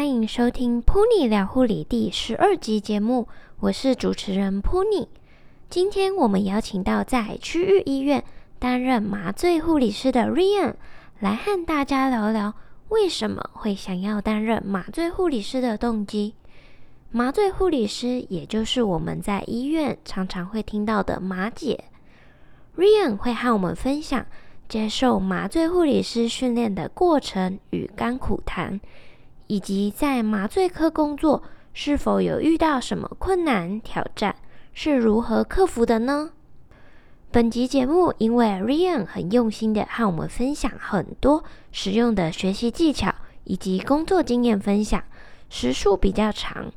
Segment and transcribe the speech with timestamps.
[0.00, 5.08] 欢迎收听《Pony 聊护理》第十二集节目，我是主持人 Pony。
[5.68, 8.24] 今天我们邀请到在区域医院
[8.58, 10.72] 担任麻醉护理师的 Ryan
[11.18, 12.54] 来和大家聊聊
[12.88, 16.34] 为什么会想要担任麻醉护理师的动机。
[17.10, 21.84] 麻醉护理师也就是我们在医院常常会听到的麻姐。
[22.74, 24.24] Ryan 会和我们分享
[24.66, 28.80] 接受麻醉护理师训练的过程与甘苦谈。
[29.50, 34.36] 以及在麻醉科工作是否有遇到什么困难挑战，
[34.72, 36.30] 是如何克服的呢？
[37.32, 43.12] 本集节目因为 Ryan 很用心的和我们分享很多实用的学习技巧
[43.42, 45.02] 以及工作经验分享，
[45.48, 46.70] 时数比较长，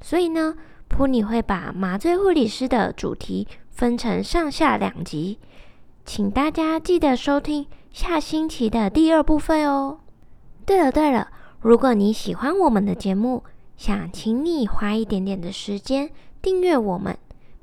[0.00, 0.54] 所以呢，
[0.88, 5.40] 噗妮会把麻醉护理师的主题分成上下两集，
[6.04, 9.98] 请大家记得收听下星期的第二部分哦。
[10.64, 11.28] 对了对了。
[11.62, 13.44] 如果你喜欢我们的节目，
[13.76, 16.10] 想请你花一点点的时间
[16.42, 17.16] 订阅我们，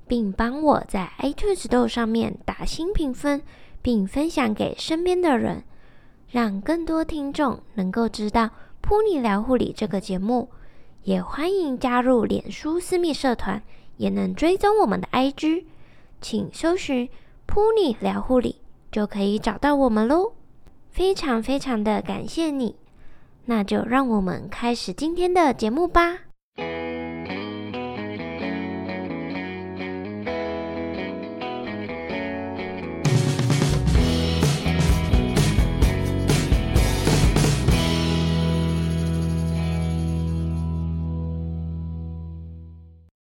[0.08, 3.42] 并帮我在 iTunes 上面打新评分，
[3.82, 5.66] 并分享给身边的人，
[6.30, 8.44] 让更多听众能够知道
[8.82, 10.50] 《噗妮聊护理》这个节目。
[11.04, 13.62] 也欢迎加入脸书私密社团，
[13.98, 15.66] 也能追踪我们的 IG，
[16.22, 17.10] 请搜寻
[17.46, 20.32] “噗妮聊护理”就可以找到我们喽。
[20.90, 22.79] 非常非常的感谢你。
[23.50, 26.20] 那就让我们开始今天的节目吧。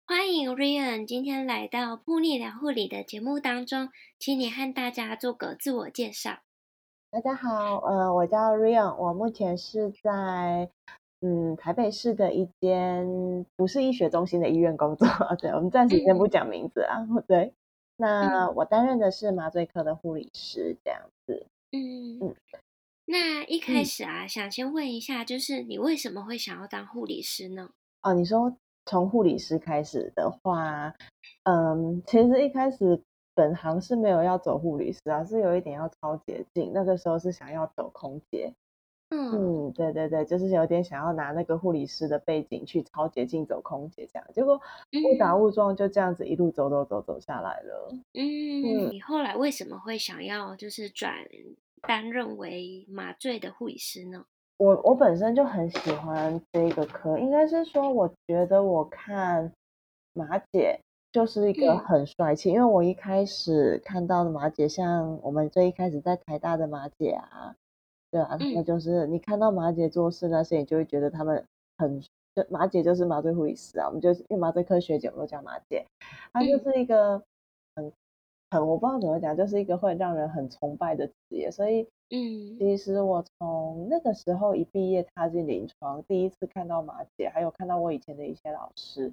[0.05, 3.87] 欢迎 Ryan 今天来到《噗妮聊护理》的节目当中，
[4.19, 6.39] 请你和大家做个自我介绍。
[7.09, 10.69] 大家好，呃，我叫 Rion，我目前是在
[11.21, 15.07] 嗯台北市的一间不是医学中心的医院工作。
[15.39, 17.07] 对，我们暂时先不讲名字啊。
[17.09, 17.53] 嗯、对，
[17.95, 21.47] 那我担任的是麻醉科的护理师，这样子。
[21.71, 22.35] 嗯嗯。
[23.05, 27.69] 那一开始啊，嗯、想先问一下，就是你为什么会想要当护理师呢？
[28.01, 28.53] 哦，你说
[28.85, 30.93] 从护理师开始的话，
[31.43, 33.01] 嗯，其实一开始。
[33.37, 36.71] 本行是没有要走护理师啊，是有一点要超捷径。
[36.73, 38.51] 那个时候是想要走空姐，
[39.09, 44.27] 嗯嗯，对对对，就是有点想要拿那个护理师的背景去超捷径走空姐这样。
[44.33, 44.59] 结果
[45.05, 47.93] 误打误撞就这样子一路走走走走下来了。
[48.15, 51.13] 嗯，你后来为什么会想要就是转
[51.83, 54.25] 担任为麻醉的护理师呢？
[54.57, 59.53] 我我本身就很喜欢这个科，应该是说我觉得我看
[60.13, 60.79] 马姐。
[61.17, 67.55] 就是一个很帅气，嗯、因为我一开始看到的马姐，像我们最一开始在台大的马姐啊，
[68.11, 71.43] 对啊，那、嗯、就是你看到马姐做事那些，你就会觉得他们
[71.79, 71.99] 很，
[72.35, 75.83] 就马姐就是麻醉护理师啊，我们就是因为麻醉科学姐，我们都叫马姐，
[76.31, 77.19] 她就是一个
[77.73, 77.91] 很
[78.51, 89.11] 很，我不知道怎么讲，就是一个会让人很崇拜的职业，所以，嗯，其实我从那个时候一毕业踏进临床，第一次看到马姐，还有看到我以前的一些老师。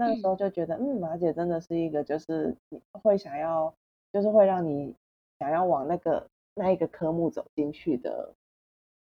[0.00, 3.74] 那个时候就觉得，嗯，马姐真的是一个，就是你会想要，
[4.10, 4.94] 就是会让你
[5.38, 8.34] 想要往那个那一个科目走进去的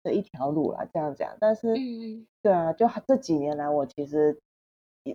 [0.03, 0.87] 的一条路啦。
[0.93, 1.75] 这样讲，但是，
[2.43, 4.39] 对啊，就这几年来，我其实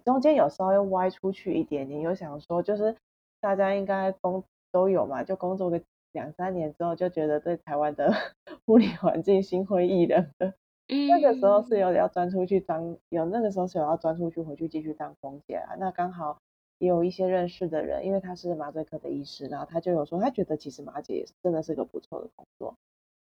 [0.04, 2.96] 中间有稍微歪出去一点点，有想说，就是
[3.40, 5.80] 大家应该工都有嘛，就工作个
[6.14, 8.12] 两三年之后，就觉得对台湾的
[8.66, 10.56] 护理环境心灰意冷的。
[10.90, 15.76] 嗯、那个时候是有要钻出去当，有那个时候是有要钻出去回去继续当空姐啊。
[15.78, 16.40] 那刚好
[16.80, 22.76] 也有一些认识的人，因为他是麻醉科的医师，然后他就有说他觉得其实麻姐也是真的是个不错的工作，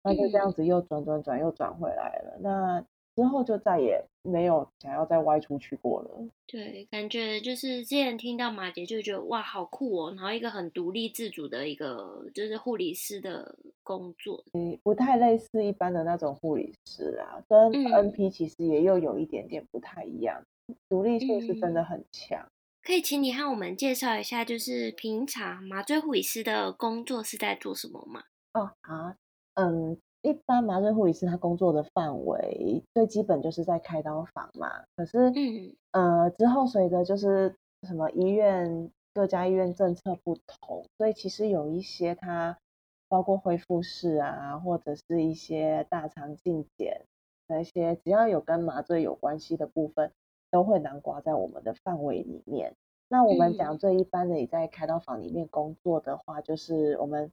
[0.03, 2.39] 那就这样子又转转转又转回来了。
[2.41, 2.85] 那
[3.19, 6.25] 之后就再也没有想要再歪出去过了。
[6.47, 20.41] 对，感觉就是之前听到马姐就觉得哇好酷哦，然后一个很独立自主的一个就是护理师的工作，嗯，不太类似一般的那种护理师啊，跟 NP 其实也又有一点点不太一样，
[20.89, 22.47] 独、嗯、立性是真的很强。
[22.85, 28.23] 可以请你和我们介绍一下，就是平常麻醉护理师的工作是在做什么吗？
[28.55, 29.17] 哦，好，
[29.55, 29.99] 嗯。
[30.23, 37.55] 一般麻醉护理师他工作的范围最基本就是在开刀房嘛，可是，嗯，呃，之后随着就是
[37.87, 42.59] 什么医院各家医院政策不同，所以其实有一些它
[43.09, 47.03] 包括恢复室啊，或者是一些大肠镜检
[47.47, 50.13] 那些，只要有跟麻醉有关系的部分，
[50.51, 52.75] 都会囊括在我们的范围里面。
[53.09, 57.33] 那我们讲最一般的，你在开刀房里面工作的话，就是我们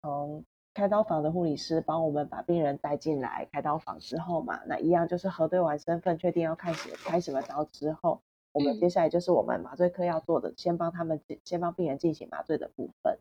[0.00, 0.44] 从
[0.76, 8.20] 开刀房的护理师帮我们把病人带进来开刀房之后嘛，那一样就是核对完身份，确定要开始开什么刀之后，
[8.52, 13.18] 我们接下来就是我们麻醉科要做的，先帮他们先帮病人进行麻醉的部分。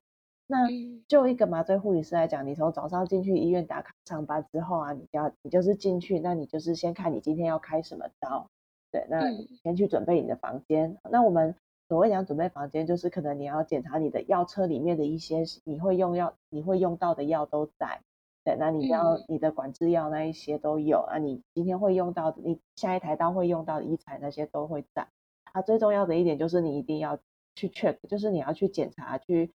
[0.47, 0.67] 那
[1.07, 8.49] 就一个麻醉护理师来讲，你从早上进去医院打卡上班之后啊，你要你就是进去，那你就是先看你今天要开什么刀，
[8.91, 10.97] 对，那你先去准备你的房间。
[11.09, 11.55] 那我们。
[11.87, 18.01] 所谓讲准备房间，就是可能你要检查你的药车里面的一些你会用药、你会用到的药都在，
[18.43, 25.07] 对，那你要你的管制药那一些都有啊，你今天会用到的，你下一台刀会用到的医材那些都会在。
[25.51, 27.19] 啊，最重要的一点就是你一定要
[27.53, 29.51] 去 check，就是你要去检查去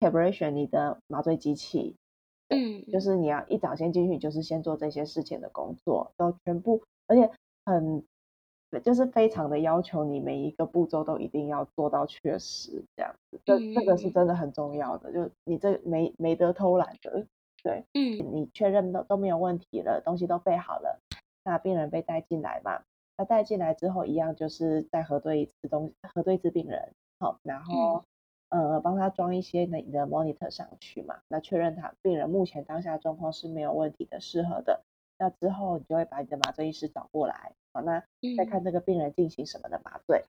[0.00, 1.96] calibration 你的麻醉机器，
[2.48, 7.30] 嗯，就是你要一早先进去，就是先做这些事情的工作，都全部，而且
[7.64, 8.04] 很。
[8.80, 17.26] 就是非常的要求你每一个步骤都一定要做到确实这样子，这这个是真的很重要的，就你这没没得偷懒的，
[17.62, 21.00] 对，嗯，你确认都都没有问题了，东西都备好了，
[21.44, 22.82] 那病人被带进来嘛，
[23.16, 28.04] 那带进来之后一样就是再核对一次东西，核对一次病人，好，然后、
[28.50, 34.82] 嗯、呃帮他装一些你的 monitor 上去嘛，那确认他病人目前当下状况是没有问题的，适合的。
[35.18, 38.02] 那之后，你就会把你的麻醉医师找过来，好，那
[38.38, 40.24] 再看这个病人进行什么的麻醉。
[40.24, 40.28] 嗯、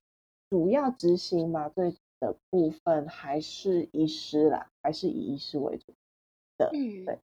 [0.50, 5.94] 主要执行麻醉的部分还是医师啦，还是以医师为主
[6.58, 6.68] 的。
[6.74, 7.18] 嗯，对。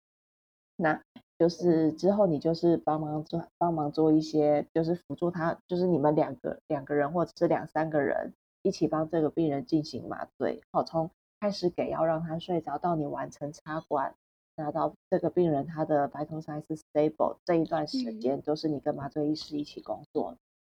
[0.77, 1.03] 那
[1.41, 8.33] 就是之后你就是帮忙做，帮忙做一些，就是辅助他，就是你们两个两个人或者是两三个人
[8.63, 10.63] 一起帮这个病人进行麻醉。
[10.71, 11.11] 好，从
[11.41, 14.15] 开始给药让他睡着，到你完成插管。
[14.57, 20.37] 拿到这个病人他的 vital signs stable 这一段时间，都是你跟麻醉医师一起工作，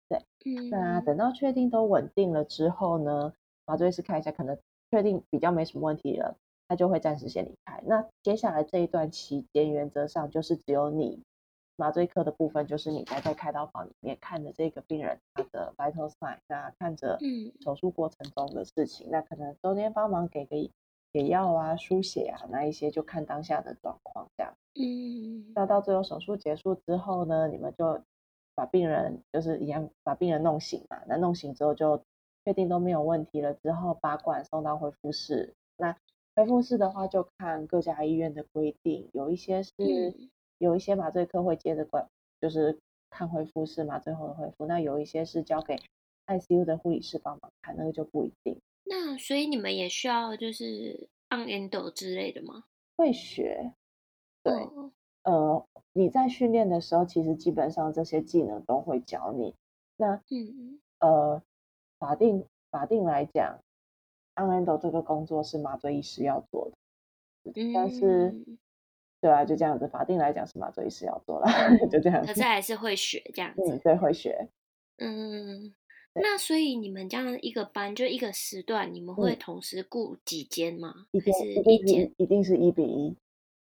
[0.09, 3.33] 对，嗯，那等到确定都稳定了之后呢，
[3.67, 4.57] 麻醉医师看一下，可能
[4.91, 6.37] 确定比较没什么问题了，
[6.69, 7.83] 他就会暂时先离开。
[7.85, 11.21] 那接下来这一段期间，原则上就是只有你
[11.77, 17.19] 麻醉科的部分，就是你待在开刀房里面看着这个病人他的 vital signs，那看着
[17.61, 20.71] 手术过程中的事情，那可能中间帮忙给个。
[21.15, 24.53] 给药啊，输血啊，那一些就看当下的状况这样。
[24.75, 28.03] 嗯，那到最后手术结束之后呢，你们就
[28.57, 31.01] 把病人就是一样把病人弄醒嘛。
[31.07, 32.03] 那弄醒之后就
[32.45, 35.55] 确定都没有问题了之后，拔管送到恢复室。
[35.77, 35.97] 那
[36.35, 42.09] 恢复室的话，就看各家医院的规定，有一些是、嗯、有一些麻醉科会接着管，
[42.41, 42.77] 就是
[43.09, 44.67] 看恢复室嘛，最后的恢复。
[44.67, 45.79] 那有一些是交给
[46.27, 48.61] ICU 的护理师帮忙看，那个就不一定。
[48.85, 52.65] 那所以你们也需要就是 on endo 之类的吗？
[52.97, 53.73] 会学，
[54.43, 54.93] 对，哦、
[55.25, 59.55] 呃，你在训练的时候，其实基本上这些技能都会教你。
[59.97, 61.43] 那，嗯，呃，
[61.99, 63.59] 法定法定来讲
[64.37, 66.71] ，on endo 这个工作是麻醉医师要做
[67.45, 68.35] 的，嗯、但是，
[69.21, 71.49] 对啊，就这样子，法定来讲是麻醉医师要做的，
[71.91, 72.29] 就这样子。
[72.29, 74.49] 可是还是会学这样子，嗯，对，会学，
[74.99, 75.75] 嗯。
[76.15, 81.07] 那所以你们这样一个班就一个时段，你们会同时顾几间吗？
[81.11, 82.13] 一个是一间？
[82.17, 83.17] 一定是一比一。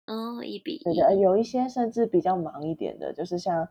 [0.08, 0.84] 哦，一比一。
[0.84, 3.70] 对的，有一些甚至比较忙一点的，就是像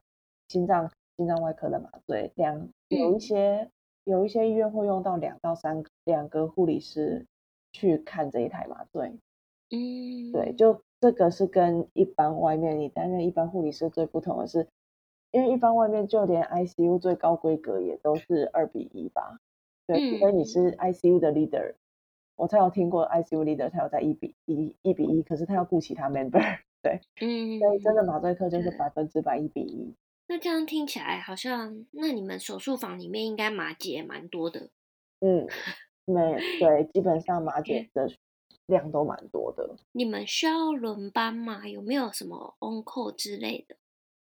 [0.48, 3.70] 心脏心脏外科的麻醉，两有一些、嗯、
[4.04, 7.26] 有一些医院会用到两到三个两个护理师
[7.72, 9.12] 去看这一台麻醉。
[9.70, 14.68] 嗯，对，就这个是跟一般外面你担任一般护理师最不同的是。
[15.32, 19.38] 因为一般外面就连 ICU 最高规格也都是二比一吧，
[19.86, 21.74] 对，除非你是 ICU 的 leader，
[22.36, 26.40] 我才有听过 ICU leader 他有在一比一一比一，可是他要顾其他 member，
[26.82, 29.94] 对，嗯，所以真的麻醉科就是百分之百一比一。
[30.26, 34.70] 那这样听起来好像，那你们手术房里面应该麻姐也蛮多的。
[35.20, 35.46] 嗯，
[36.04, 38.08] 没，对，基本上麻姐 的
[38.66, 39.76] 量都蛮多的。
[39.92, 41.68] 你们需要轮班吗？
[41.68, 43.76] 有没有什么 on call 之类的？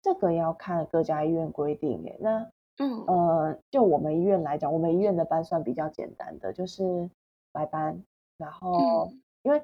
[0.08, 7.10] 这个要看各家医院规定诶，那嗯呃，就我们医院来讲，我们医院的班算比较简单的，就是
[7.52, 8.02] 白班。
[8.38, 9.12] 然后
[9.42, 9.62] 因为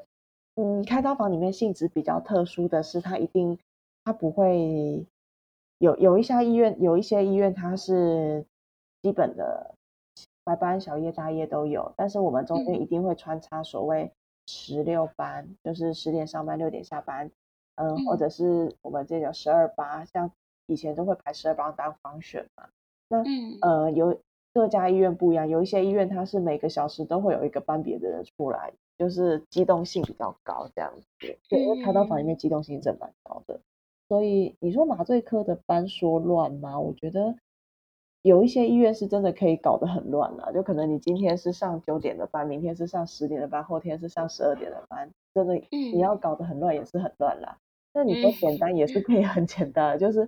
[0.56, 3.58] 嗯，开刀房里面性质比较特殊的是，它一定
[4.04, 5.06] 它不会
[5.78, 8.44] 有有一些医院有一些医院它是
[9.00, 9.74] 基本的
[10.44, 14.12] 白班、小夜、大夜都有，但是我们中间一定会穿插所谓
[14.46, 17.30] 十六班，就是十点上班，六点下班。
[17.76, 20.30] 嗯，或者是我们这叫十二八，像
[20.66, 22.68] 以前都会排十二八当 function 嘛。
[23.08, 24.18] 那嗯呃，有
[24.52, 31.06] 各家医院不一样，有一些医院它是每个小时都会有一个班别的人出来，就是机动性比较高这样子。
[31.48, 33.60] 对，因为开刀房里面机动性真蛮高的。
[34.08, 36.78] 所以你说麻醉科的班说乱吗？
[36.78, 37.34] 我觉得
[38.22, 47.58] 有一些医院是真的可以搞得很乱了，就可能你今天是上九点的班，明天是上十点的班，后天是上十二点的班，真的你要搞得很乱也是很乱啦。
[47.94, 50.26] 那、嗯、你说简单也是可以很简单，就是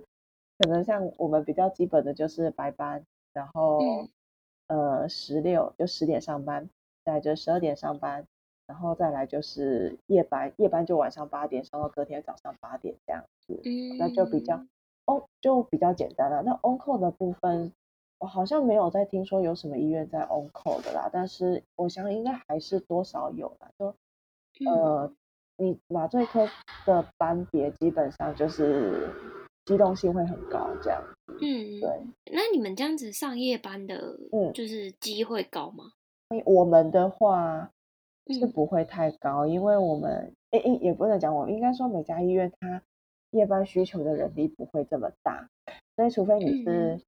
[0.57, 4.09] 可能像我们比较基本的就是白班，然后、嗯、
[4.67, 6.67] 呃十六就十点上班，
[7.05, 8.25] 再来就十二点上班，
[8.65, 14.65] 然后再来就是夜班，夜班就晚上八点上到隔天早上八点这样子，嗯、那就比较
[15.05, 16.41] 哦就比较简单了。
[16.41, 17.71] 那 on call 的部分。
[18.19, 23.69] 我好像没有在听说有什么医院在 on call 的啦，但是我想应该还是多少有啦。
[23.77, 23.95] 就
[24.67, 25.13] 呃，
[25.57, 26.47] 你麻醉科
[26.85, 29.09] 的班别基本上就是
[29.65, 31.01] 机动性会很高，这样。
[31.41, 32.01] 嗯，对。
[32.31, 35.91] 那你们这样子上夜班的，嗯，就是机会高吗？
[36.45, 37.71] 我们的话
[38.27, 42.81] 是不会太高，嗯、因为我们诶诶也不能讲我们，应该说每家医院它
[43.31, 45.49] 夜班需求的人力不会这么大，
[45.95, 46.95] 所以除非你是。
[46.95, 47.01] 嗯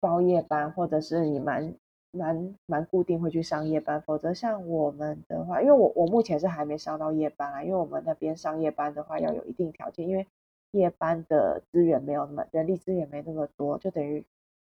[0.00, 1.74] 包夜班，或者是你蛮
[2.14, 10.26] 蛮蛮固定会去上夜班，否则像我们的话，因为我我目前是还没上到夜班啊，因为我们那边上夜班的话要有一定条件，因为
[10.70, 14.24] 夜班的资源没有那么人力资源没那么多，就等于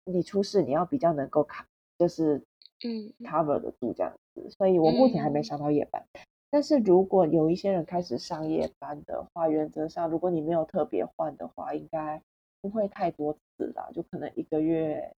[0.06, 1.66] 你出事你要比较能够卡，
[1.98, 2.42] 就是
[2.84, 12.22] 嗯 cover 得住这样子，所以我目前还没上到夜班，嗯、但是如果有一些人开始上夜班的话，原则上如果你没有特别换的话，应该
[12.62, 15.14] 不会太多次啦，就可能一个月。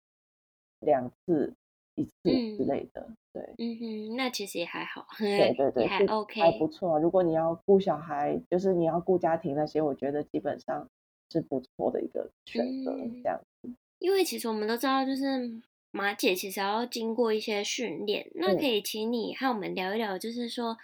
[0.82, 1.56] 两次、
[1.98, 2.12] 一次
[2.58, 7.00] 之类的，嗯、对，嗯哼，那其实也还好，对 对对，还 OK，还不错。
[7.00, 10.88] 如果你要顾小孩，就是你要顾家庭那些，我觉得基本上
[11.32, 13.74] 是不错的一个选择，嗯、这样子。
[14.00, 15.26] 因为其实我们都知道，就是
[15.90, 20.78] 马姐其实要经过一些训练，那可以请你和我们聊一聊，就是说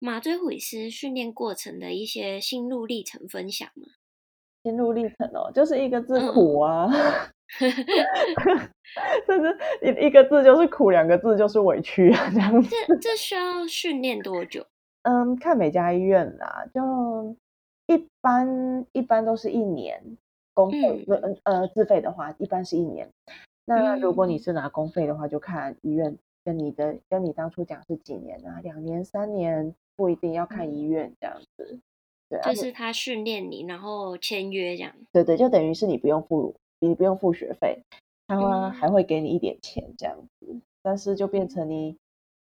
[0.00, 3.86] 麻醉护理师训练过程的一些心路历程分享吗？
[4.64, 6.90] 心路历程哦，就是一个字苦啊。
[6.90, 7.32] 嗯
[9.26, 12.74] 甚至一一个字就是苦，两个字就是委屈啊， 这样子。
[12.86, 14.66] 这这需要训练多久？
[15.02, 17.36] 嗯，看每家医院啦，就
[17.86, 20.02] 一般一般都是一年
[20.52, 23.08] 公费，嗯、呃自费的话，一般是一年。
[23.64, 28.60] 那如果你是拿公费的话，就看医院跟你的跟你当初讲是几年啊？
[28.62, 31.78] 两年、三年不一定要看医院这样子。
[32.28, 34.92] 对，就是他训练你，然后签约这样。
[35.12, 36.54] 对对，就等于是你不用付。
[36.80, 37.82] 你不用付学费，
[38.28, 41.96] 他还会给你一点钱这样子，嗯、但是就变成你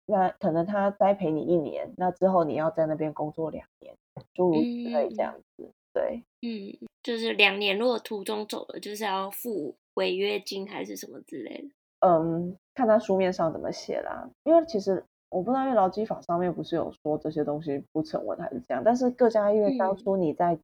[0.06, 3.94] 那可能他栽培你一年，那之后你要在那边工作两年，
[4.32, 11.68] 诸如此类这样子，嗯、对，嗯，就是两年如果途中走了，就是要付违约金还是什么之类的？
[12.00, 20.58] 嗯，看他书面上怎么写啦，因为其实我不知道，因为劳基法上面不是有说这些东西不成文还是这样，但是各家医院当初你在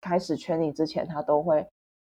[0.00, 1.66] 开始圈你之前，他都会。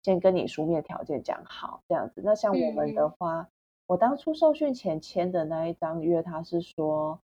[0.05, 2.21] 先跟你书面条件讲好，这样子。
[2.23, 3.47] 那像我们的话，嗯、
[3.87, 7.19] 我当初受训前签的那一张约，他是说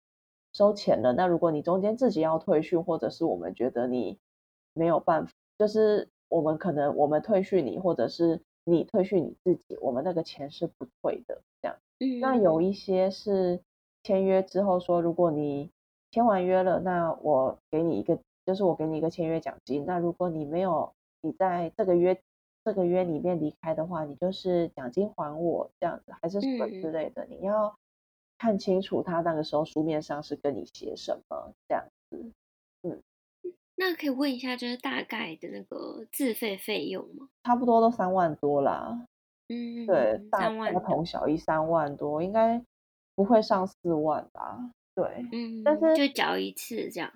[0.51, 1.13] 收钱了。
[1.13, 4.17] 那如果你中间自己要退训，或者是我们觉得你
[4.73, 11.39] 没有办法，就是我们可能我们退训你，或者是你退训你自己，我们那个钱是不退的。
[11.61, 11.77] 这样。
[11.99, 13.61] 嗯、那有一些是
[14.01, 15.69] 签约之后说，如果你
[16.09, 19.85] 签完约了，那我给你一个，就是我给你一个签约奖金。
[19.85, 22.19] 那如果你没有你在这个约。
[22.63, 27.25] 这个月里面离开的话，你就是奖金还我这样子，还是什么之类的？
[27.25, 27.75] 嗯、你要
[28.37, 32.31] 看清楚他那个时候书面上是跟你写什么这样子。
[32.83, 33.01] 嗯，
[33.75, 37.29] 那可以问一下，就是大概的那个自费费用吗？
[37.43, 39.05] 差不多都三万多啦。
[39.49, 42.63] 嗯，对，大大同小异，三万多，应该
[43.15, 44.71] 不会上四万吧？
[44.95, 47.11] 对，嗯，但是就缴一次这样。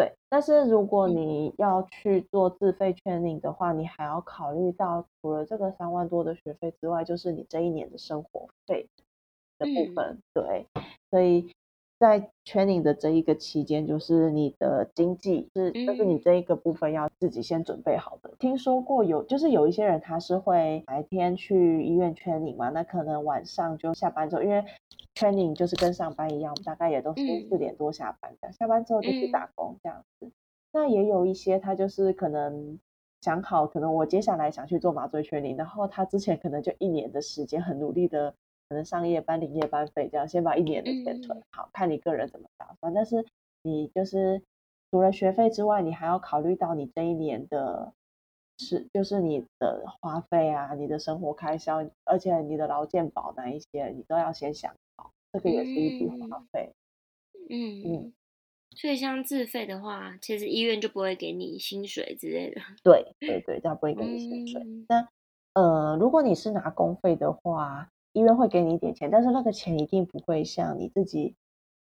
[0.00, 8.88] 对，但是如果你要去做自费 training 的话，你还要考虑到除了这个三万多的学费之外，就是你这一年的生活费
[9.58, 10.06] 的部分。
[10.06, 10.66] 嗯、对，
[11.10, 11.52] 所以
[12.00, 18.30] 在 training 的这一个期间，就是你的经济是，就是你这一个部分要自己先准备好的。
[18.30, 24.64] 嗯、听说过有，就是有一些人他是会白天去医院 training 嘛，那可能晚上就下班之后，因为
[25.14, 30.24] training 就是跟上班一样，大概也都是四点多下班的，嗯、下班之后就去打工这样子。
[30.24, 30.32] 嗯、
[30.72, 32.78] 那也有一些他就是可能
[33.20, 38.34] 想好，可能我接下来想去做麻醉 training，然后他之前可能就一年的时间很努力的，
[38.70, 42.94] 可能上夜班领夜班费，这样先把一年的钱存好，嗯、看你个人怎么打算。
[42.94, 43.26] 但是
[43.62, 44.40] 你就是
[44.92, 47.92] 除了学费之外，你还要考虑到你这一年的
[48.58, 55.10] 是就是你的花费啊，你的生活开销，而且你的劳健保那一些，你都要先想好。
[55.32, 56.72] 这个也是一笔花费，
[57.48, 58.12] 嗯嗯，
[58.76, 62.60] 所以像自费的话，其实医院就不会给你薪水之类的。
[62.84, 64.64] 对对对，他不会给你薪水。
[64.88, 65.00] 那、
[65.54, 71.34] 嗯、呃，如果你是拿公费的话，医院会给你一点钱，但是那个钱一定不会像你自己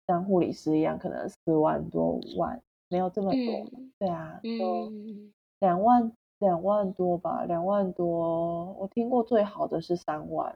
[0.05, 3.39] 当护理师一样，可能四万多五万，没有这么多。
[3.39, 4.91] 嗯、对啊，嗯、就
[5.59, 10.55] 两万两万多吧，两万多，我听过最好的是三万。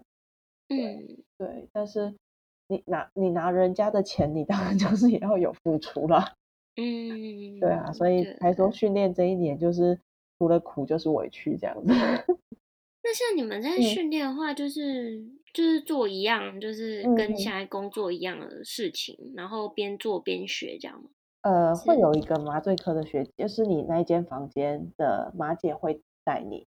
[0.70, 2.16] 嗯，对，但是
[2.68, 6.34] 你拿你拿人家的钱，你当然就是也要有付出啦。
[6.76, 10.00] 嗯，对啊，所以才说训练这一年就是
[10.38, 11.94] 除了苦就是委屈这样子。
[13.04, 21.10] 那像你们在训练的话，就是、嗯、就是做一样，就是跟现在工作一样的事情，嗯、然后边做边学这样吗？
[21.42, 26.68] 呃，会有一个麻醉科的学，就是你那一间房间的麻姐会带你。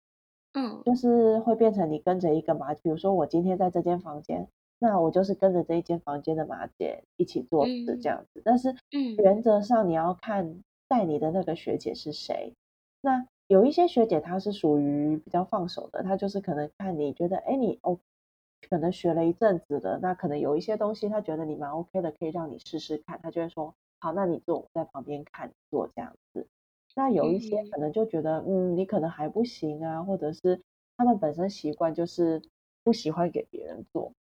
[0.54, 8.40] 嗯，就是会变成你跟着一个麻，比如说我今天在这间房间，那我就是跟着这一间房间的麻姐一起做事这样子。
[8.40, 12.54] 嗯、但是，嗯，原则上你要看带你的那个学姐是谁。
[13.02, 17.96] 那有一些学姐她是属于比较放手的，她就是可能看你觉得，哎，你哦，
[18.68, 26.49] 可能学了一阵子的，那可能有一些东西她觉得你蛮 OK 的，可以让你试试看，她就会说，好，那你做，我在旁边看你做这样子。
[26.96, 30.61] 那有一些可能就觉得，嗯，你可能还不行啊，或者是
[30.96, 32.42] 他们本身习惯就是
[32.82, 34.12] 不喜欢给别人做，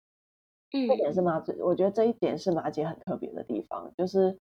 [0.72, 4.38] 嗯，这点是麻醉，我觉得这一点是麻姐很特别的地方，就是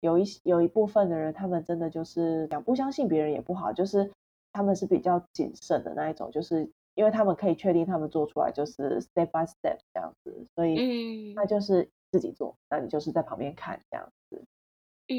[0.00, 4.10] 有一有一部分的人，他们真的就是讲不相信别人也不好，就是
[4.52, 14.42] 他们是比较谨慎的那一种，就是因为他们可以确定他们做出来就是 step by step 这样子，所以嗯，那就是自己做，那你就是在旁边看这样子，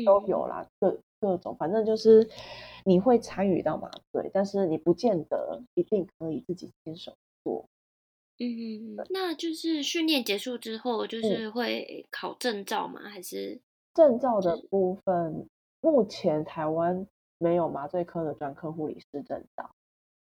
[0.06, 0.98] 都有啦，各。
[1.24, 2.28] 各种，反正就是
[2.84, 7.64] 你会参与到麻醉，但是你不见得一定可以自己亲手做。
[8.40, 13.02] 嗯，那就是训练结束之后，就是会考证照吗？
[13.04, 13.62] 嗯、还是
[13.94, 15.48] 证照的部分？
[15.80, 17.06] 目前台湾
[17.42, 19.70] 没有麻醉科的专科护理师证照。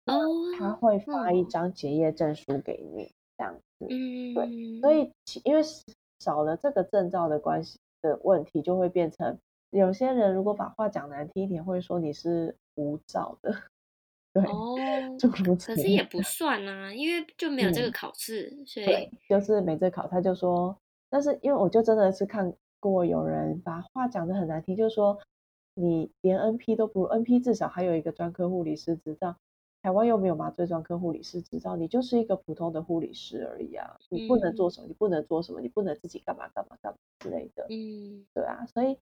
[0.05, 0.17] 哦，
[0.57, 3.85] 他会发一张结业证书给你，嗯、这样子。
[3.89, 4.81] 嗯，对。
[4.81, 5.11] 所以
[5.43, 5.61] 因为
[6.19, 9.37] 少了这个证照的关系的问题，就会变成。
[9.71, 13.53] 有些人如果把话讲难听一点，会说你是无照的，
[14.33, 14.75] 对，哦，
[15.63, 20.07] 可是也不算啊，因为就没有这个考试，嗯、所以就是没这考。
[20.07, 20.75] 他就说，
[21.07, 25.15] 但是因为我就真的是看过有人把话讲得很难听，就是说
[25.79, 29.35] 你连 NP 都不如，NP 至少还有一个专科护理师执照，
[29.81, 38.97] 台湾又没有麻醉专科护理师执照，你就是一个普通的护理师而已啊，你不能做什么，嗯、你不能做什么，你不能自己干嘛干嘛干嘛之类的，嗯，对啊，所以。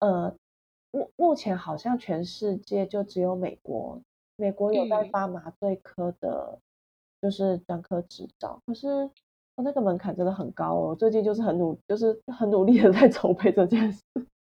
[0.00, 0.32] 呃，
[0.92, 4.00] 目目前好像全世界就只有美国，
[4.36, 6.60] 美国有在发麻醉科的，
[7.20, 8.62] 就是专科执照。
[8.64, 9.10] 可是
[9.56, 10.94] 那个门槛真的很高哦。
[10.94, 14.00] 最近就是很努，就是很努力的在 筹备这件事。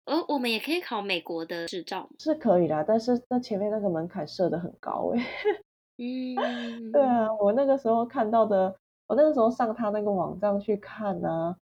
[0.08, 2.84] 呃，我们也可以考美国的执照，是可以啦。
[2.88, 5.26] 但是那前面那个门槛设的很高哎。
[6.00, 8.74] 嗯，对啊，我那个时候看到的，
[9.08, 11.58] 我那个时候上他那个网站去看呢、啊。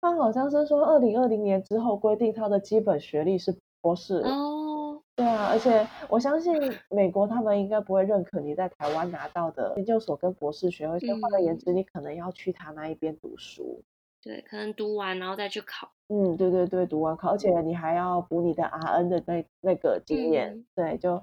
[0.00, 4.18] 他好像是说，二零二零年之后规定他的基本学历是博士。
[4.18, 6.54] 哦，对啊，而且我相信
[6.90, 13.82] 美国他们应该不会认可你在台湾拿到的研究所跟博士学位，换而言之，你可能要去他那一边读书。
[14.22, 15.90] 对，可能读完然后再去考。
[16.08, 20.54] 嗯，对对对，读完考，而且你还要补你的 RN 的那那个经验。
[20.54, 21.22] 嗯、对，就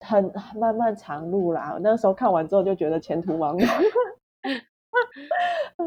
[0.00, 1.78] 很漫漫长路啦。
[1.80, 3.66] 那时候看完之后就觉得前途茫茫。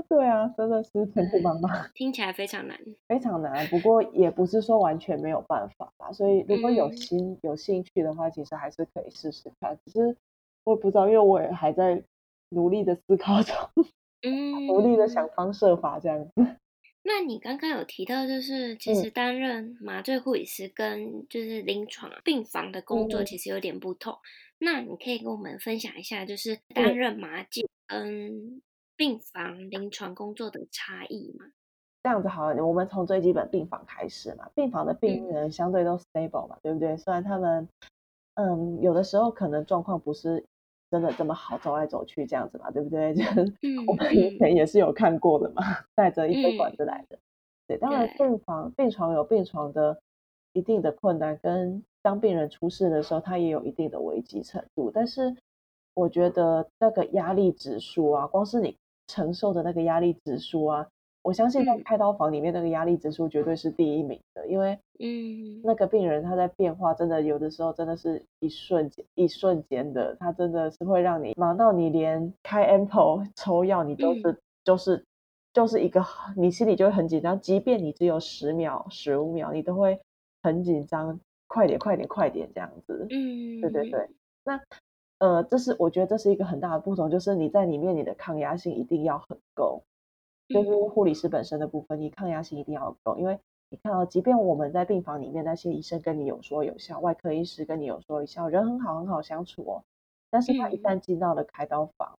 [0.08, 3.66] 对啊，真的是前途茫茫，听起来非常难，非常难。
[3.68, 6.12] 不过也不是说完全没有办法吧。
[6.12, 9.78] 所以如果有心、嗯、有兴趣的话，其实还是可以试试看。
[9.86, 10.16] 只是
[10.64, 12.04] 我也不知道，因为我也还在
[12.50, 13.56] 努力的思考中，
[14.22, 16.32] 嗯，努力的想方设法这样子。
[17.02, 24.14] 那你刚刚有提到，就是其实担任麻醉护理师跟就是临床病房的工作其实有点不同。
[24.14, 24.18] 嗯、
[24.60, 28.62] 那你可以跟我们分享一下，就是担任麻醉跟
[28.98, 31.46] 病房临床工作的差异吗？
[32.04, 34.50] 这样子好了，我们从最基本病房开始嘛。
[34.54, 36.98] 病房的病人相对都 stable 嘛，嗯、对不对？
[36.98, 37.68] 虽然他们，
[38.36, 40.46] 嗯，有的时候可能状况不是
[40.90, 43.14] 真的这么好，走来走去这样子嘛，对不对？
[43.64, 45.64] 嗯、我们以前也是有看过的嘛，
[45.96, 47.16] 带着一根管子来的。
[47.16, 47.20] 嗯、
[47.68, 50.00] 对，当然病房病床有病床的
[50.54, 54.92] 一定的困难，跟当病人出事的时候，他也有一定的危机程度。
[54.92, 55.36] 但是
[55.94, 58.76] 我觉得那个压力指数啊，光是你。
[59.12, 60.88] 承受的那个压力指数啊，
[61.22, 75.04] 我相信在开刀房里面那个压力指数绝对是第一名的，因为嗯，那个病人他在变化，真的有的时候真的是一瞬间一瞬间的，他真的是会让你忙到你连开 ample 抽药你都是、嗯、就是
[75.54, 76.06] 就是一个
[76.36, 80.00] 你心里就会很紧张，即便你只有十秒十五秒，你都会
[80.42, 84.10] 很紧张，快点快点快点这样子，嗯，对对对，
[84.44, 84.60] 那。
[85.20, 89.84] 呃，这是我觉得这是一个很大的不同，就是你在里面你的抗压性一定要很够。
[90.50, 99.84] 就是护理师本身的部分，你抗压性一定要够，因为你看到，即便我们在病房里面那些医生跟你有说有笑，外科医师跟你有说有笑，人很好很好相处哦，
[100.32, 102.18] 但是他一旦进到了开刀房，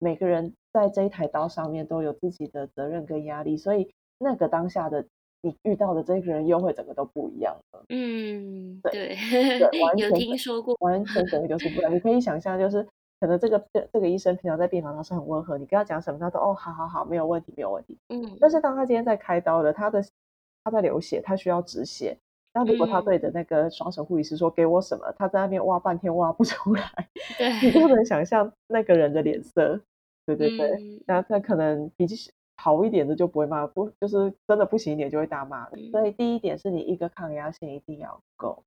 [0.00, 5.06] 每个人在这一台刀上面都有自己的责任跟压力，所以那个当下的
[5.40, 7.84] 你遇到的这个人又会整个都不一样了。
[7.90, 8.90] 嗯，对
[9.30, 11.94] 对，对， 完全有听说过，完全整个就是不一样。
[11.94, 12.86] 你可以想象，就是。
[13.20, 17.98] 可能这个这这个医生平常在病房上是很温和，你跟他讲什么，他都哦，好好好，没有问题，没有问题。
[18.08, 18.36] 嗯。
[18.40, 20.02] 但是当他今天在开刀了，他的
[20.62, 22.16] 他在流血，他需要止血。
[22.54, 29.80] 那如果他对着那个双手护理师说：“给我什么？”他在那边挖半天挖不 出来，对，你就能想象那个人的脸色。
[30.24, 35.64] 对对对，嗯、那他可能脾气好一点的就不会骂，不就是真的不行一点就会大骂。
[35.72, 38.62] 嗯、所以第一点是你一个抗压性一定要够。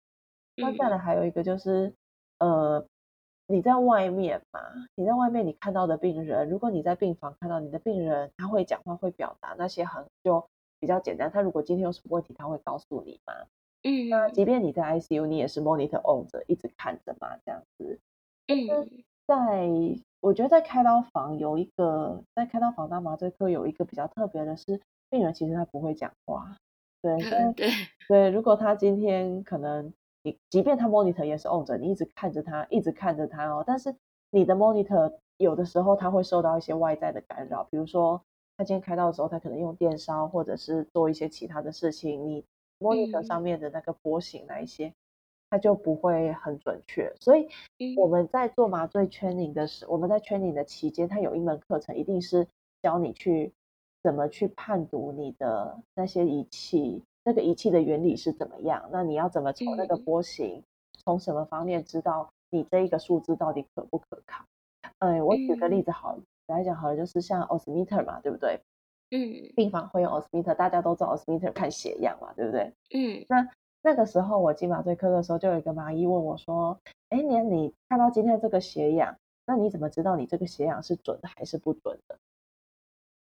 [0.58, 1.94] 那再来还有一个就是
[2.40, 2.86] 呃。
[3.52, 4.62] 你在外面嘛？
[4.96, 10.44] 你在外面，你看到的病人，如果你在病房看到你的病人，他会讲话，会表达那些很就
[10.80, 11.30] 比较简单。
[11.30, 13.34] 他如果今天有什么问题，他会告诉你嘛。
[13.84, 18.00] 嗯，那即便你在 ICU，你也是 monitor on 着，一直看着嘛，这样子。
[18.48, 19.68] 嗯，在
[20.22, 26.56] 我觉得在开刀房有一个，在开刀房当麻醉科有一个比较特别的是，病人其实他不会讲话。
[27.02, 27.18] 对
[27.54, 27.70] 对
[28.08, 29.94] 对，如果他今天可能。
[30.24, 33.64] 你即便他 monitor 也是 on 着，你一直看着他，一直看着他哦。
[33.66, 33.96] 但是
[34.30, 38.22] 你的 monitor 有的时候他会受到一些外在的干扰，比如说
[38.58, 42.46] 他今天开到的时候，他可能用电烧，或者是做一些其他的事情，你
[42.80, 44.94] monitor 上面的那个波形那一些，
[45.50, 47.12] 他就不会很准确。
[47.20, 47.48] 所以
[47.98, 52.48] 我们在做麻醉 training 的时，我们在 training 的期间，他有一门课程，一定是
[52.84, 53.52] 教你去
[54.04, 57.04] 怎么去判读你的那些仪器。
[57.24, 58.90] 那个仪器的原理是怎么样？
[58.92, 60.64] 那你要怎么从那个波形，
[61.04, 64.44] 从、嗯、什么方面知道你这一个数字到底可不可靠？
[64.98, 68.60] 哎，我举个例子好，来讲好了，就是像 osmeter 嘛，对不对？
[69.12, 72.74] 嗯，病房会用 osmeter，大家都知道 osmeter 看血样嘛，对不对？
[72.94, 73.48] 嗯，那
[73.84, 76.80] 那个时候我进麻醉科的时候，就有一个麻医问我说
[77.10, 82.18] ：“哎，你你看到今天这个血样，那你怎么知道你这个血样是准的还是不准的？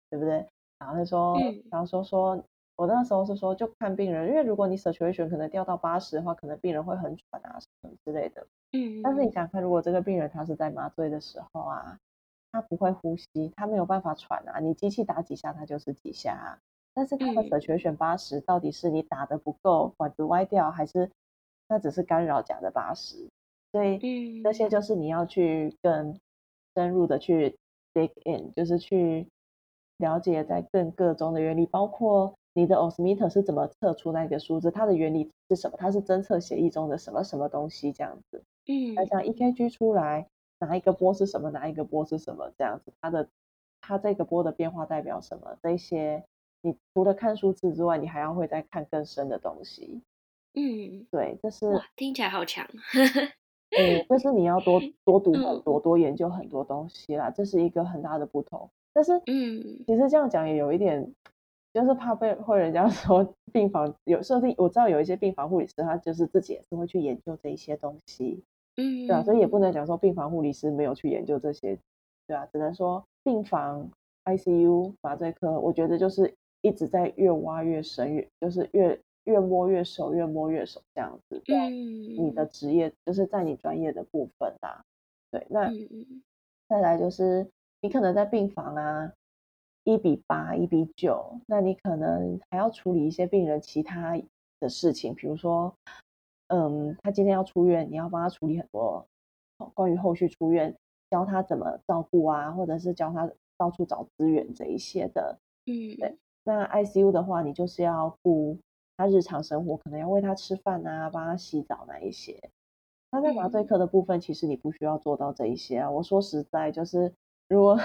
[0.09, 0.45] 对不对？”
[0.79, 2.43] 然后他说，嗯、然后说说。
[2.77, 8.45] 我那时候是说，就看病人，因为如果你 saturation 可能掉到八十的话，可能病人会很喘啊什么之类的。
[8.73, 9.01] 嗯。
[9.01, 11.97] 但是你想看，如果这个病人他是在麻醉的时候啊，
[12.51, 16.59] 他不会呼吸，他没有办法喘啊，你机器打几下，他就是几下啊。
[16.93, 21.09] 但是他的 saturation 八十，到底是你打的不够，管子歪掉，还是
[21.69, 23.29] 那只是干扰假的八十？
[23.71, 26.19] 所以这些就是你要去更
[26.75, 27.57] 深入的去
[27.93, 29.29] dig in，就是去
[29.97, 32.35] 了解在更各中的原理，包括。
[32.57, 34.71] 你的 osmeter 是怎么测出那个数字？
[34.71, 35.75] 它的原理是什么？
[35.77, 37.91] 它是侦测血液中的什么什么东西？
[37.91, 40.25] 这样子，嗯，那像 EKG 出来，
[40.59, 41.51] 哪一个波是什么？
[41.51, 42.49] 哪一个波是什么？
[42.57, 43.27] 这样子，它的
[43.81, 45.57] 它这个波的变化代表什么？
[45.61, 46.23] 这些，
[46.61, 50.01] 你除了看数字之外，你还要会再看更深的东西。
[50.53, 52.65] 嗯，对，这是听起来好强。
[53.77, 58.69] 嗯， 就是你要多多读很多，多研究很多东西啦，这是一个很大的不同。
[58.93, 61.13] 但是，嗯，其实这样讲也有一点。
[61.75, 68.41] 就是怕被会人家 说病房有设定，我知道有一些病房护理师，他就是自己也是会去研究这一些东西，
[68.77, 71.77] 嗯，对啊，所以也不能讲说病房护理师没有去研究这些，
[72.27, 73.91] 对啊，只能说病房
[74.23, 81.41] ICU 麻醉科，我觉得就是一直在越挖越深，越就是越越摸越熟，越摸越熟这样子。
[81.69, 81.73] 嗯，
[82.25, 84.81] 你的职业就是在你专业的部分啊，
[85.29, 85.69] 对，那
[86.69, 87.45] 再来就是
[87.81, 89.11] 你可能在病房啊。
[89.85, 94.19] 一比八，一比九，那你可能还要处理一些病人其他
[94.59, 95.71] 的事情，比如说，
[96.47, 99.05] 嗯，他今天要出院，你要帮他处理很多
[99.75, 100.75] 关于后续出院，
[101.11, 105.37] 教他怎么照顾啊，或者是教他到处找资源这一些的。
[105.67, 106.17] 嗯，对。
[106.43, 108.57] 那 ICU 的话，你就是要顾
[108.97, 112.49] 他日常生活，可能要喂他吃饭啊，帮他洗澡那一些。
[113.11, 115.91] 那在麻醉科的部分，其实你不需要做到这一些啊。
[115.91, 117.13] 我说实在，就是。
[117.47, 117.79] 如果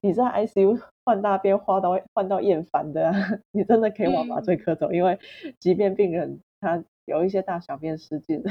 [0.00, 3.14] 你在 ICU 换大便换到换到厌烦的，啊，
[3.52, 5.18] 你真的可以往麻醉科走，嗯、因为
[5.60, 8.42] 即便病人他有一些大小便失禁，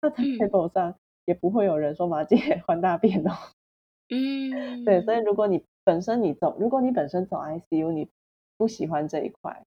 [0.00, 3.32] 那在 table 上也不会有人说麻姐换大便哦。
[4.10, 8.08] 嗯， 对，所以如果你本身你走，如果你本身走 ICU，你
[8.56, 9.64] 不喜欢这一块，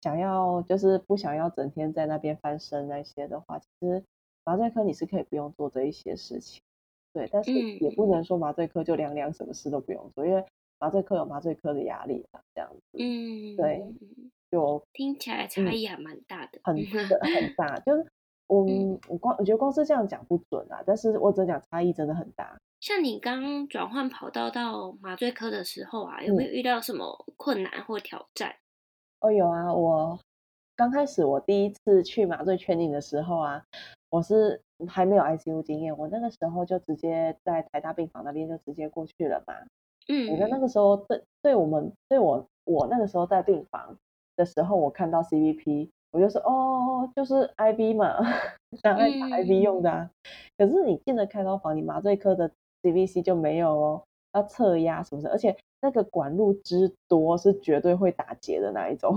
[0.00, 4.02] 想要就是不想要整天在那边翻身那些的话，其实
[4.44, 6.62] 麻醉科你是可以不用做这一些事情。
[7.12, 10.44] 对，但是也不能说麻醉科就凉凉，什么事都不用做，嗯、因为
[10.78, 12.98] 麻醉科有麻醉科的压力啊，这样子。
[12.98, 13.84] 嗯，对，
[14.50, 17.78] 就听起来差异还蛮大的，嗯、很很 大。
[17.80, 18.06] 就是
[18.46, 22.56] 我、嗯、我光我觉得光是这样讲不准啊，但是我只能讲差异真的很大。
[22.80, 28.54] 像你刚转换跑道到麻醉科的时候啊，有没有遇到什么困难或挑战？
[29.20, 30.20] 哦，有啊，我
[30.76, 33.64] 刚开始我第一次去麻醉 training 的时候啊，
[34.10, 39.54] 我是还没有 ICU 经验，我那个时候就直接在台大病房那边就直接过去了嘛。
[40.08, 43.96] 嗯，我觉得那个时候对对我们对我我那个时候在病房
[44.36, 48.16] 的时候，我看到 CVP，我就说哦，就是 IV 嘛，
[48.82, 50.10] 当然打 IV 用的啊。
[50.56, 52.50] 可是你进了开刀房，你麻醉科的
[52.82, 59.16] CVC 就没有哦，要测压什么的，而且那个管路之多是绝对会打结的那一种。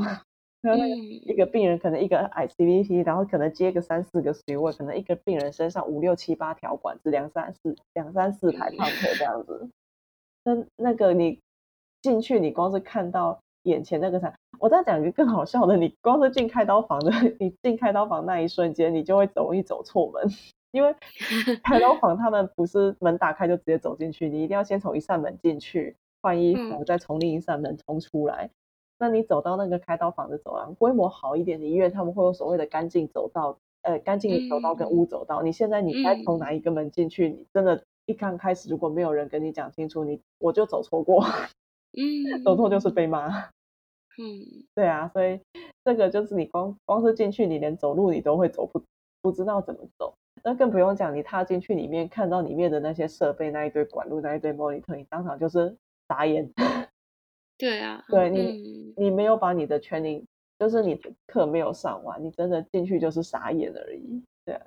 [0.64, 9.68] 那个一个病人可能一个矮 CVC，然后可能接个三四个水位，可能一个病人身上五六七八条管子，两三四两三四排 pump 这样子。
[10.44, 11.40] 那那个你
[12.04, 20.24] 进去，你光是看到眼前那个啥，我再讲一个更好笑的，你光是进开刀房的， 你进开刀房那一瞬间，你就会容易走错门，
[20.72, 20.96] 因为
[21.64, 28.50] 开刀房他们不是门打开就直接走进去，你一定要先从一扇门进去换衣服，再从另一扇门冲出来。
[29.02, 35.42] 那你走到那个开刀房的走廊，规模好一点的医院，他们会有所谓的干净走道，呃，干净的走道跟污走道。
[35.42, 37.28] 你现在你该从哪一个门进去？
[37.28, 37.84] 你真的。
[38.08, 41.24] 一刚开始，如果没有人跟你讲清楚，你我就走错过，
[41.94, 43.30] 嗯，走错就是被骂，
[44.18, 44.42] 嗯，
[44.74, 45.40] 对啊，所以
[45.86, 48.84] 这个就是你光光是进去，你连走路你都会走不
[49.22, 55.74] 不知道怎么走，那更不用讲你踏进去里面看到里面的那些设备，那一堆管路，那一堆 monitor，你当场就是
[56.10, 56.52] 傻眼。
[57.62, 60.24] 对啊，对你、嗯、你没有把你的 training，
[60.58, 64.66] 就是你的课没有上完，你真的进去就是傻眼而已，对啊。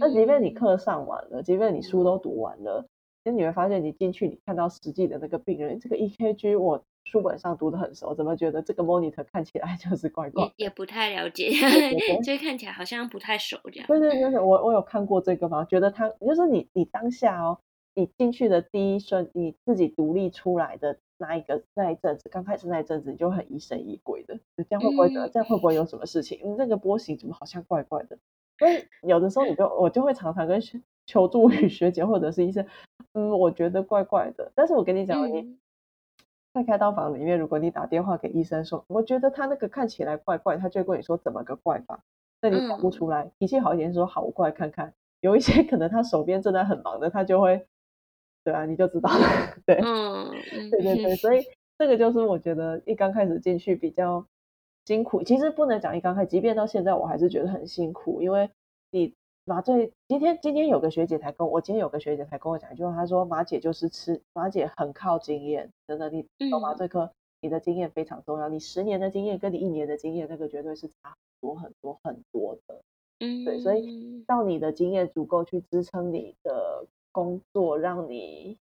[0.00, 2.86] 那即便你课上完了，即便你书都读完了，
[3.24, 10.44] 其实你会发现，你进去你看到实际的那个病人，这个 EKG 我书本上读的很熟，怎么觉得这个 monitor 看起来 就是怪怪？
[10.44, 11.50] 也也不太了解，
[12.24, 13.86] 就看起来好像不太熟这样。
[13.88, 17.58] 对对对，我我有看过这个嘛，觉得他就是你你当下哦，
[17.94, 25.28] 你进去的第一瞬，你自己独立出来的那一个那一阵子，刚开始那一阵子你就很疑神疑鬼的，这样会不会得？
[25.28, 26.40] 这样会不会有什么事情？
[26.44, 28.18] 嗯，那个波形怎么好像怪怪的？
[28.58, 30.60] 所以有的时候你就我就会常常跟
[31.06, 32.66] 求助于学姐或者是医生，
[33.12, 34.50] 嗯，我觉得怪怪的。
[34.54, 35.56] 但是我跟你讲，你
[36.54, 42.00] 在开刀房里面，如果你打电话给医生说，我觉得他那个看起来怪怪，他就会跟你说怎么个怪法。
[42.40, 44.92] 那你讲不出来，脾气好一点说好，我过来看看。
[45.20, 47.66] 有一些可能他手边正在很忙的，他就会，
[48.46, 49.26] 对啊，你就知道了。
[49.66, 50.30] 对，嗯，
[50.70, 51.44] 对对对，所以
[51.76, 54.24] 这个就是我觉得一刚开始进去比较。
[54.86, 58.22] 辛苦，其实不能讲一刚开始，即便到现在，我还是觉得很辛苦。
[58.22, 58.48] 因为
[58.92, 59.12] 你
[59.44, 68.48] 麻醉，今天今天有个学姐才跟我，今天有个学姐才跟我讲一句话，她说马姐就是吃马姐很靠经验，真的，你做麻醉科，嗯、你的经验非常重要。
[68.48, 72.80] 你十年的经验跟你一年的经验，那个绝对是差很多很多很多的。
[73.18, 78.58] 嗯，对，所以到你的经验足够去支撑你的工作，让你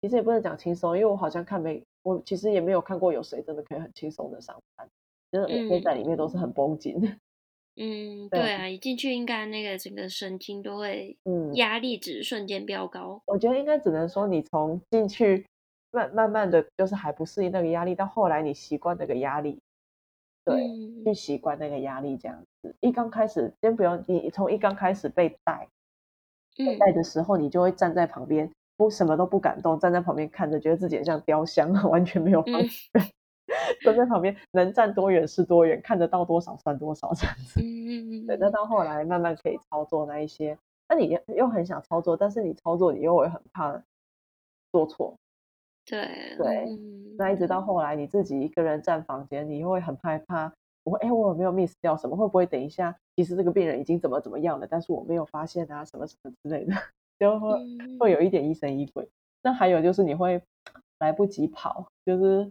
[0.00, 4.88] 其实也不能讲轻松，因为我好像看没，我其实也没有看过有谁真的可以很轻松的上班。
[5.32, 7.08] 就是每天在里面都是很绷紧的，
[7.82, 13.20] 嗯，对，对啊，一进去应该那个整个神经都会，嗯，压力值瞬间飙高。
[13.26, 15.44] 我觉得应该只能说你从进去
[15.90, 19.58] 慢慢慢的就是还不适应那个压力，到后来你习惯那个压力，
[20.44, 22.74] 对，嗯、去习惯那个压力这样子。
[22.80, 25.68] 一刚开始先不用，你从一刚开始被带，
[26.56, 32.88] 被带的时候，你就会站在旁边，不什么都不敢动，站在旁边看着，觉得自己像雕像， 完全没有方式。
[32.94, 33.02] 嗯
[33.82, 37.60] 蹲在旁边，能站多远是多远，看得到多少算多少这样子。
[37.60, 40.56] 嗯嗯对，那到后来慢慢可以操作那一些，
[40.88, 43.82] 那你又很想操作，但是你操作你又会很怕
[44.70, 45.16] 做错。
[45.84, 50.52] 对对，嗯、那一直到后来你自己一个人站房间，你又会很害怕，
[50.84, 52.16] 我会哎，我有没有 miss 掉什么？
[52.16, 56.72] 会不会等一下，其实这个病人已经怎么怎么样了，但是我没有发现啊，什么什么之类的，
[57.20, 59.06] 就会、嗯、会有一点疑神疑鬼。
[59.42, 60.42] 那还有就是你会
[61.00, 62.50] 来不及跑，就是。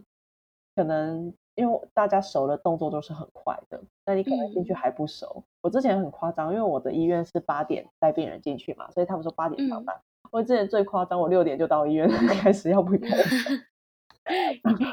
[0.76, 5.26] 可能因为大家熟的动作都是很快的，那你可能进去还不熟。
[5.36, 9.94] 嗯、我之前很夸张，因为我的医院是八点带病人进去嘛，所以他们说八点上班。
[9.96, 12.08] 嗯、我之前最夸张，我六点就到医院
[12.40, 13.66] 开始要不开始，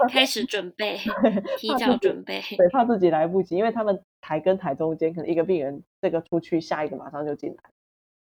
[0.09, 0.97] 开始准备，
[1.57, 7.57] 提早准备，对，怕自己来不及，因为他们台跟台中间可能一个病人这个出去，下一个马上就进来。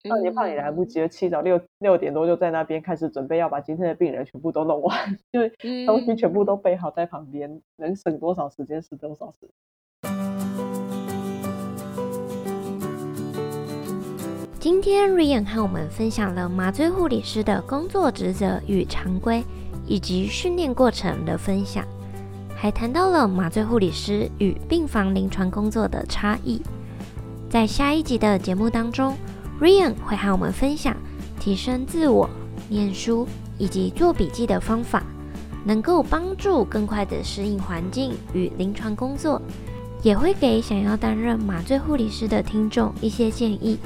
[0.04, 4.96] 那你怕你来不及了，七早六六点多就在那边开始准备，要把今天的病人全部都弄完，
[5.30, 5.40] 就
[5.86, 9.50] 东西全部都备好在旁边，能省多少时间是多少时间。
[14.58, 19.44] 今天 Ryan 和我们分享了麻醉护理师的工作职责与常规，
[19.86, 21.84] 以及训练过程的分享，
[22.54, 26.60] 还谈到了麻醉护理师与病房临床工作的差异。
[27.50, 29.16] 在下一集的节目当中。
[29.60, 30.96] Ryan 会和我们分享
[31.38, 32.28] 提升自我、
[32.68, 35.04] 念书以及做笔记的方法。
[35.64, 39.40] 能够帮助更快地适应环境与临床工作，
[40.02, 43.78] 也会给想要担任麻醉护理师的听众一些建议。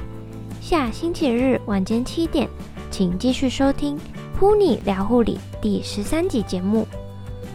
[0.59, 2.49] 下星期日晚间七点，
[2.89, 3.95] 请继续收听
[4.39, 6.87] 《噗妮聊护理》第十三集节目。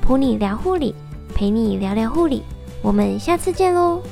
[0.04, 0.92] 噗妮聊护理，
[1.32, 2.42] 陪你聊聊护理，
[2.82, 4.02] 我们下次见喽。